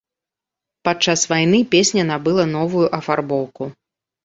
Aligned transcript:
Падчас 0.89 1.25
вайны 1.33 1.59
песня 1.77 2.07
набыла 2.11 2.49
новую 2.57 2.87
афарбоўку. 3.01 3.73